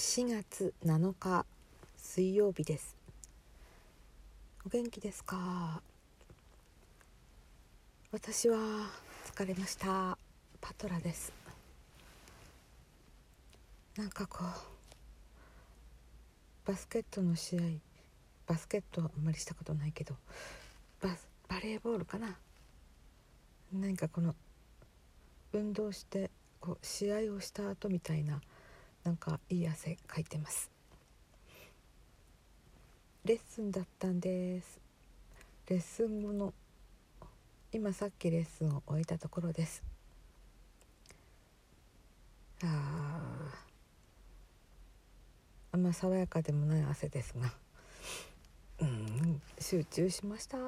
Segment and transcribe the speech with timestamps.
[0.00, 1.44] 4月7日
[1.98, 2.96] 水曜日です。
[4.64, 5.82] お元気ですか？
[8.10, 8.56] 私は
[9.26, 10.16] 疲れました。
[10.58, 11.34] パトラです。
[13.98, 14.46] なんかこう
[16.66, 17.60] バスケットの試合
[18.46, 20.14] バスケットはあんまりしたことないけど
[21.02, 21.10] バ
[21.46, 22.38] バレーボールかな？
[23.74, 24.34] 何かこの
[25.52, 28.40] 運動してこう試合をした後みたいな
[29.04, 30.70] なんかいい汗かいてます。
[33.24, 34.80] レッスンだったんです。
[35.68, 36.52] レッスン後の
[37.72, 39.82] 今さっきレッスンを終えたところです。
[42.62, 43.52] あ
[45.72, 47.52] あんま爽やかでもない汗ですが。
[48.80, 50.58] うん集中しました。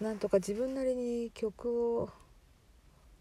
[0.00, 2.10] なんとか自分なりに曲を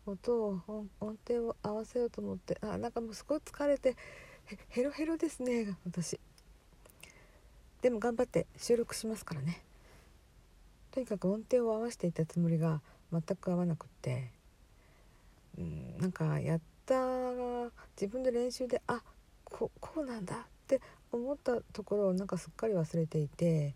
[0.07, 0.61] 音を
[0.99, 3.95] 音程を合わせようと思ってあなんかもうすごい疲れて
[4.69, 6.19] ヘロヘロですね私。
[7.81, 9.61] でも頑張って収録しますからね。
[10.91, 14.31] とにかく音程を合わせていたつもりが全く合わなくって。
[15.57, 16.95] うんなんかやった
[17.99, 19.01] 自分で練習であ
[19.43, 23.73] ここうなんだって思ったところをなんかすっかり忘れていて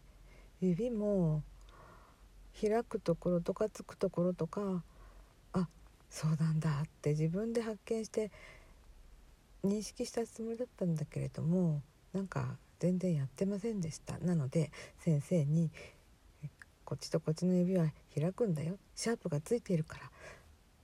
[0.62, 1.42] 指も
[2.60, 4.84] 開くところとかつくところとか
[6.12, 8.30] そうなんだって自分で発見して
[9.64, 11.82] 認識したつもりだったんだけれども
[12.14, 14.18] なんか全然やってませんでした。
[14.20, 15.72] なので先生に
[16.84, 18.78] 「こっちとこっちの指は開くんだよ。
[18.96, 20.12] シャープがついているから。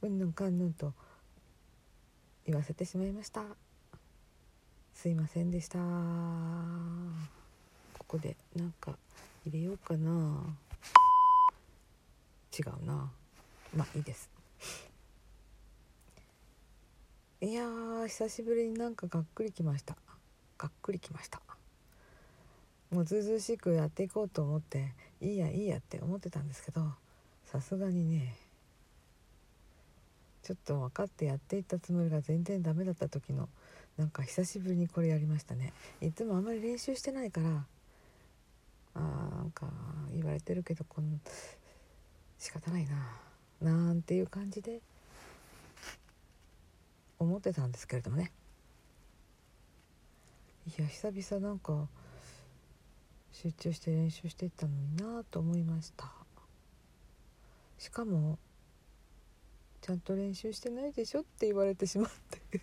[0.03, 0.93] うんぬんかんぬん」と
[2.45, 3.43] 言わせてしまいました。
[4.93, 5.79] すいませんでした。
[7.97, 8.97] ここでなんか
[9.45, 10.55] 入れようかな。
[12.57, 13.11] 違うな。
[13.75, 14.29] まあいいです。
[17.39, 17.67] いや
[18.07, 19.95] 久しぶりになんかがっくりきました。
[20.57, 21.39] がっくりきました。
[22.89, 26.81] もうずうずうしくやっていこうと思っていいやいいやって思ってたんですけど
[27.45, 28.33] さすがにね
[30.41, 33.49] ちょっと分かってやっていったつもりが全然ダメだった時の
[33.97, 35.73] なんか久しぶりにこれやりましたね。
[36.01, 37.65] いつもあんまり練習してないから
[38.95, 39.67] あーなんか
[40.11, 41.07] 言われてるけどこの
[42.39, 42.87] 仕方ない
[43.61, 44.81] ななんていう感じで
[47.19, 48.31] 思ってたんですけれどもね。
[50.77, 51.87] いや久々なんか
[53.31, 56.11] 集中して練習していったのになと思いました。
[57.77, 58.37] しかも
[59.81, 62.61] ちゃんと練習してないでしょって言われてしまって。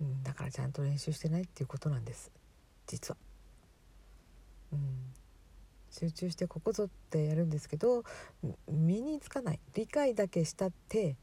[0.01, 2.31] うん、だからちゃんと練習してないっていうことなんです
[2.87, 3.32] 実は。
[4.73, 5.15] うん、
[5.91, 8.05] 集中してここぞってやるんですけど
[8.69, 9.61] 身につかない。
[9.75, 11.17] 理解だけしたって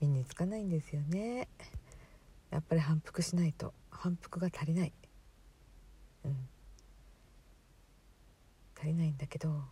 [0.00, 1.48] 身につかないんですよね。
[2.50, 3.74] やっぱり反復しないと。
[3.90, 4.92] 反復が足りない、
[6.24, 6.48] うん、
[8.78, 9.62] 足りないんだけど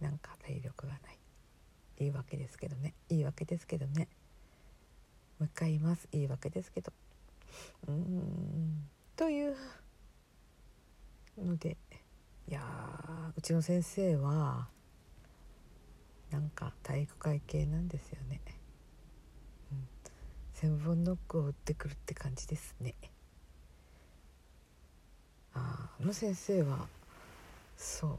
[0.00, 1.18] なんか体力がない。
[1.98, 2.94] いいわけですけどね。
[3.08, 4.08] いいわけですけどね。
[5.38, 6.08] もう一回言います。
[6.12, 6.92] いいわけですけど。
[7.88, 8.88] うん。
[9.16, 9.56] という
[11.36, 11.76] ので
[12.48, 12.60] いや
[13.36, 14.68] うちの先生は
[16.30, 18.40] なんか体育会系なんですよね、
[19.72, 19.88] うん、
[20.54, 22.94] 千本ノックを打ってくるって感じですね。
[25.54, 26.86] ああの先生は
[27.76, 28.18] そう。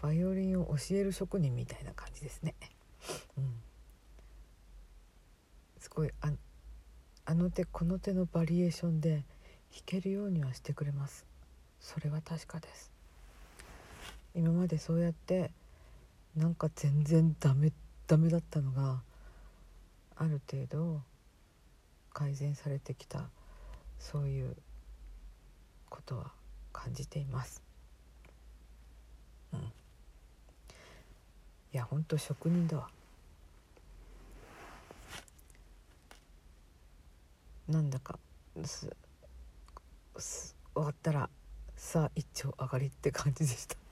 [0.00, 2.54] バイオリンを教える職人みたいな感じですね。
[3.36, 3.54] うん。
[5.80, 6.30] すごいあ
[7.24, 9.24] あの手この手のバリエーションで
[9.72, 11.26] 弾けるようにはしてくれます。
[11.80, 12.92] それは確かです。
[14.38, 15.50] 今までそうやって
[16.36, 17.72] なんか全然ダメ
[18.06, 19.02] ダメだったのが
[20.14, 21.02] ある程度
[22.12, 23.24] 改善されてきた
[23.98, 24.54] そういう
[25.90, 26.30] ことは
[26.72, 27.60] 感じています。
[29.52, 29.62] うん、い
[31.72, 32.88] や本当職人だわ。
[37.68, 38.20] なんだか
[38.64, 38.88] す
[40.16, 41.28] す終わったら
[41.74, 43.87] さあ一丁上がりって感じでした。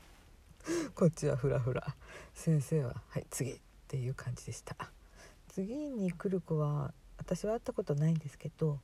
[0.95, 1.95] こっちはフラフラ。
[2.35, 3.59] 先生は「はい次」っ
[3.89, 4.77] ていう感じでした。
[5.49, 8.79] 次に来る子は私は会ったことないんですけど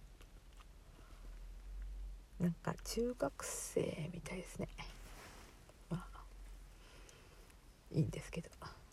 [2.41, 4.69] なんか中学生みたいですね。
[5.91, 6.25] まあ
[7.91, 8.49] いいんですけど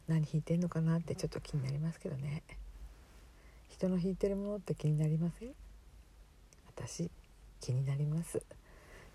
[0.07, 2.44] 何弾いてんのかなってちょっと気になりますけどね。
[3.69, 5.53] 人の弾いてるものって気になりません？
[6.65, 7.09] 私
[7.62, 8.42] 気になります。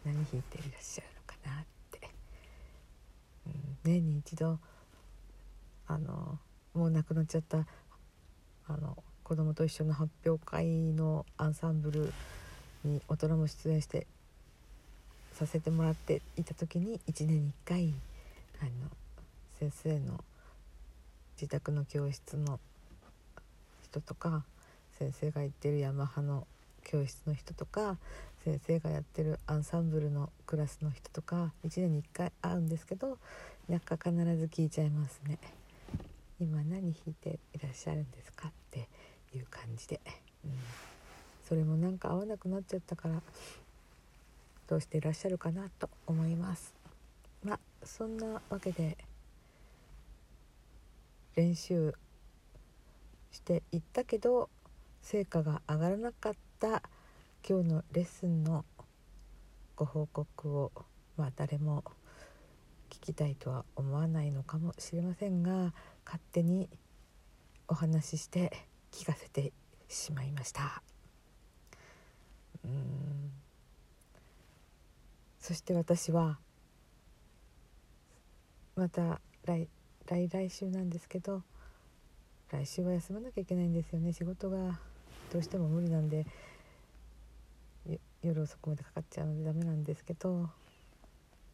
[0.04, 1.73] 何弾いていらっしゃるのかなって。
[3.84, 4.58] 年に一度
[5.86, 6.38] あの
[6.74, 7.66] もう亡くなっちゃった
[8.66, 12.12] あの子供と一緒の発表会のアンサンブル
[12.84, 14.06] に大人も出演して
[15.34, 17.94] させてもらっていた時に1年に1回
[18.60, 18.70] あの
[19.58, 20.22] 先生の
[21.36, 22.58] 自宅の教室の
[23.82, 24.44] 人とか
[24.98, 26.46] 先生が行ってるヤマハの
[26.84, 27.96] 教室の人とか
[28.44, 33.18] 先生がやってるアンサンブルのクラスの人とか1年に1回会うんですけど
[33.68, 35.38] なんか必ず聞いちゃいますね。
[36.38, 38.88] 今何弾いていらっしゃるんですかって
[39.34, 40.00] いう感じで、
[40.44, 40.50] うん、
[41.48, 43.22] それもなんか合わなくなっちゃったから
[44.66, 46.74] どうしていらっしゃるかなと思います。
[47.42, 48.98] まあそんなわけで
[51.34, 51.94] 練習
[53.30, 54.50] していったけど
[55.00, 56.82] 成果が上がらなかった
[57.48, 58.64] 今日のレッスンの
[59.74, 60.72] ご報告を
[61.16, 61.82] まあ誰も
[62.90, 65.72] 聞きたいとは思わないのかもしれませんが
[66.04, 66.68] 勝手に
[67.68, 68.52] お話しして
[68.92, 69.52] 聞かせて
[69.88, 70.82] しまいました。
[72.64, 73.30] うん。
[75.40, 76.38] そして私は
[78.76, 79.68] また来
[80.06, 81.42] 来来週なんですけど
[82.50, 84.12] 来週は休まなきゃいけないんですよね。
[84.12, 84.78] 仕事が
[85.32, 86.26] どうしても無理なんで
[88.22, 90.48] 夜遅くまでかかっちゃうのでダメなんですけど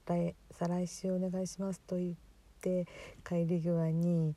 [0.07, 2.15] 来再来週お願いしますと言っ
[2.61, 2.87] て
[3.27, 4.35] 帰り際に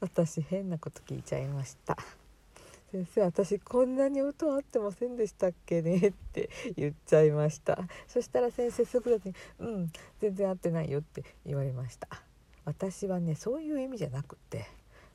[0.00, 1.96] 私変なこと聞いちゃいました。
[2.92, 7.78] 先生私こんなに音合ってませんでしたっけねって言っちゃいました。
[8.06, 12.08] そしたら先生すぐに「うん全然合ってないよ」って言われました。
[12.64, 14.66] 私はねそういう意味じゃなくって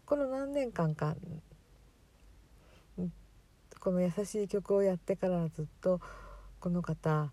[0.06, 1.16] この何年間か
[3.82, 6.00] この優しい曲をやってからずっと
[6.60, 7.32] この方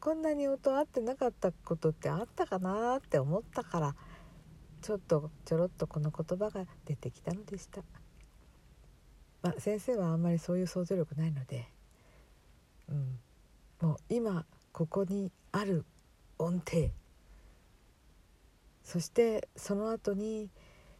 [0.00, 3.94] こんなに音合ってなかったことってあったかなって思ったから
[4.80, 7.82] ちょっとちょろっとこの言葉が出てきたのでした。
[9.42, 11.68] まあ、先生はあんまりそういう想像力ないので、
[12.88, 13.18] うん、
[13.80, 15.84] もう今ここにある
[16.38, 16.90] 音程
[18.82, 20.50] そしてその後に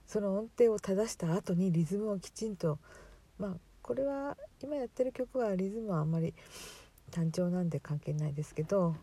[0.06, 2.78] その音程を正した後にリズムをきちんと
[3.38, 6.34] まあこれは今やってる曲はリズムはあんまり
[7.10, 8.94] 単調なんで関係ないですけど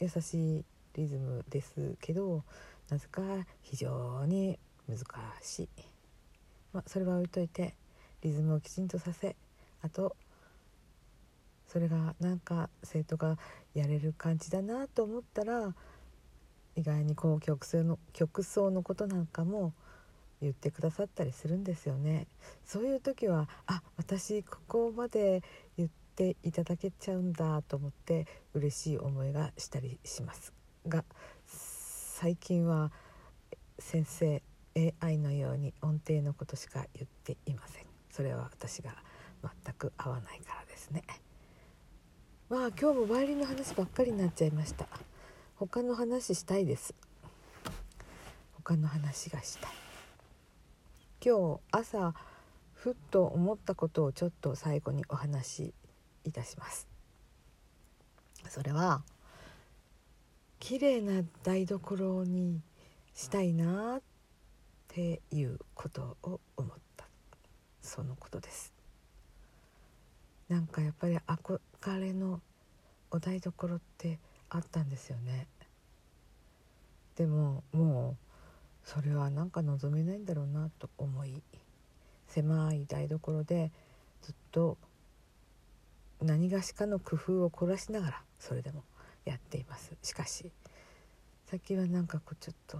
[0.00, 0.64] 優しい
[0.94, 2.44] リズムですけど
[2.88, 3.22] なぜか
[3.62, 4.58] 非常に
[4.88, 4.98] 難
[5.42, 5.68] しい、
[6.72, 7.74] まあ、それは置いといて
[8.22, 9.34] リズムをきちんとさせ
[9.82, 10.16] あと
[11.66, 13.36] それがなんか生徒が
[13.74, 15.74] やれる感じだなと思ったら
[16.76, 19.72] 意外にこう曲奏の曲奏のことなんかも
[20.40, 22.26] 言ってくださったりするんですよね。
[22.64, 25.42] そういう時はあ私ここまで
[25.76, 30.52] 言っていただけちゃうんだと思って嬉しい思いがしたりします
[30.86, 31.04] が
[31.46, 32.92] 最近は
[33.78, 34.42] 先生
[35.00, 37.84] AI のように音程のことしか言っていません。
[38.10, 38.94] それは私が
[39.42, 41.02] 全く合わないからですね。
[42.48, 44.86] まあ今日もバイオリンの話ばっかりになっちゃいました。
[45.56, 46.94] 他の話したいです。
[48.52, 49.70] 他の話がしたい。
[51.24, 52.14] 今日朝
[52.72, 55.74] ふっと思ったことをちょっと最後にお話し
[56.24, 56.86] いたします。
[58.48, 59.02] それは
[60.60, 62.60] 綺麗な台所に
[63.14, 64.02] したいなっ
[64.88, 67.06] ていうことを思った。
[67.82, 68.72] そのことです。
[70.48, 71.60] なんかやっぱり憧
[72.00, 72.40] れの
[73.10, 74.18] お台所って
[74.50, 75.46] あったんですよね。
[77.16, 81.42] でももうそれはなんか望めないんだろうなと思い
[82.28, 83.70] 狭い台所で
[84.22, 84.76] ずっと
[86.24, 88.82] 何がしかの工夫を凝らしながらそれでも
[89.24, 90.50] やっていますしかし
[91.46, 92.78] 先はなんかこうちょっと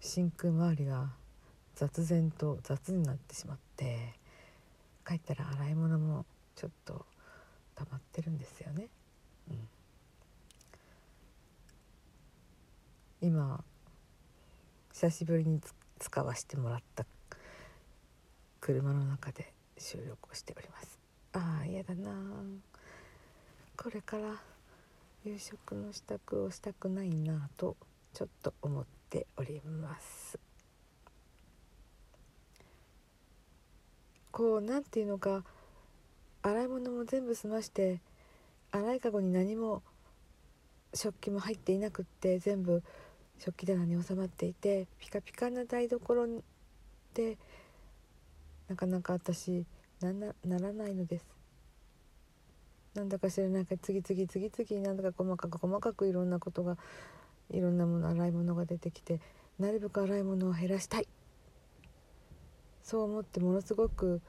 [0.00, 1.10] 真空周りが
[1.74, 4.14] 雑然と雑になってしまって
[5.06, 6.24] 帰ったら洗い物も
[6.54, 7.04] ちょっと
[7.74, 8.88] 溜まってるんですよね。
[13.22, 13.62] うん、今
[14.92, 15.60] 久しぶりに
[15.98, 17.04] 使わせてもらった
[18.60, 21.05] 車の中で収録をしております。
[21.36, 22.10] ああ嫌だな。
[23.76, 24.40] これから
[25.22, 27.76] 夕食の支度をしたくないなと
[28.14, 30.38] ちょっと思っております。
[34.32, 35.44] こう何ていうのか
[36.40, 38.00] 洗い物も全部済まして
[38.70, 39.82] 洗いかごに何も
[40.94, 42.82] 食器も入っていなくって全部
[43.38, 46.26] 食器棚に収まっていてピカピカな台所
[47.12, 47.36] で
[48.68, 49.66] なかなか私
[50.00, 51.26] ななならないのです。
[52.94, 53.66] なんだか知らない。
[53.66, 56.76] か次々次々なんだか細かく細かくいろんなことが
[57.50, 59.20] いろんなもの洗い物が出てきて
[59.58, 61.08] なるべく洗い物を減らしたい。
[62.82, 64.20] そう思ってものすごく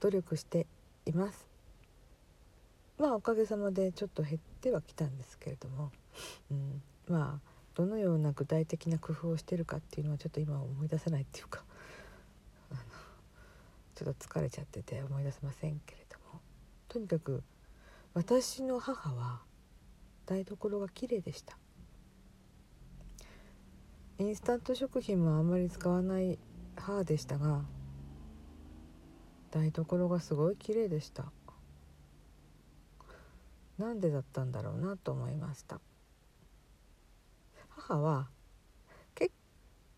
[0.00, 0.66] 努力して
[1.06, 1.46] います。
[2.98, 5.90] まあおかげさまでちょっと減ってはきたんですけれども、
[6.50, 11.64] うん、まあどのような具体的な工夫をしてるかっていうのはちょっと今思い出せないっていうか。
[14.00, 16.40] ちょっと疲れちゃってて思い出せませんけれども。
[16.88, 17.42] とにかく
[18.14, 19.42] 私の母は
[20.24, 21.58] 台所が綺麗でした。
[24.18, 26.38] インスタント食品もあんまり使わない
[26.76, 27.62] 母でしたが
[29.50, 31.30] 台所がすごい綺麗でした。
[33.76, 35.78] なんでだったんだろうなと思いました。
[37.68, 38.30] 母は
[39.14, 39.30] 結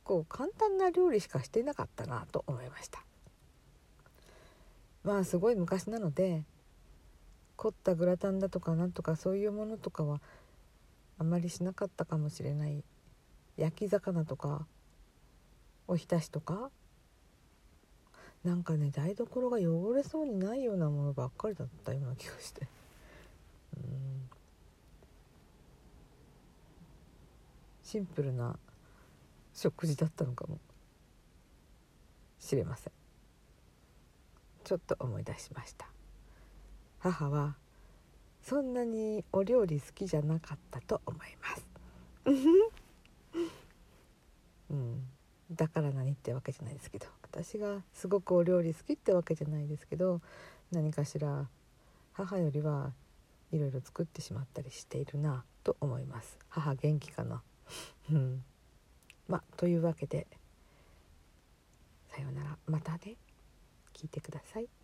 [0.03, 3.05] 構簡単な料理しかしてなかったなと思いました。
[5.05, 6.45] まあすごい昔なので
[7.57, 10.21] 凝ったグラタンだとかなんとかそういうものとかは
[11.19, 12.83] あまりしなかったかもしれない。
[13.57, 14.67] 焼き魚とか
[15.87, 16.71] おひたしとか
[18.45, 22.67] なんかね台所が汚れそうにないようなものばっかりだったような気がして。
[27.85, 28.59] シンプルな
[29.55, 30.59] 食事だったのかも
[32.41, 33.02] しれません。
[34.63, 35.93] ちょっと思い出しました。
[37.03, 37.57] 母は
[38.43, 41.67] そんなにお料理好きじゃなかったと思います
[44.71, 45.09] うん
[45.51, 50.21] だから何ってわけじゃないですけど私がすごくお料理好きってわけじゃないですけど
[50.71, 51.49] 何かしら
[52.13, 52.93] 母よりは
[53.51, 57.43] いろいろ作ってしまったりしているなと思います母元気かな?
[58.11, 58.45] うん。
[59.29, 60.27] まというわけで
[62.09, 62.59] さようなら。
[62.67, 63.17] またね。
[64.03, 64.82] 聞いてください。